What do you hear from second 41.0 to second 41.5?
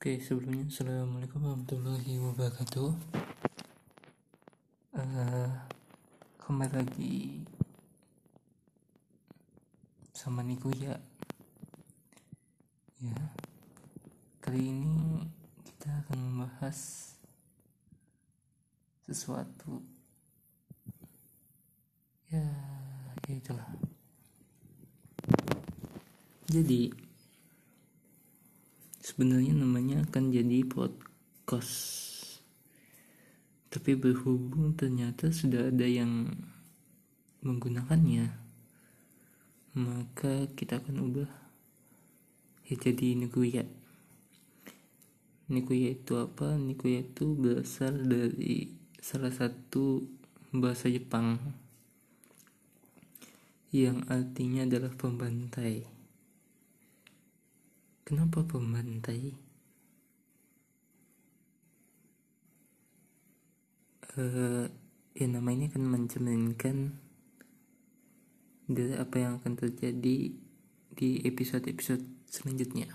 ubah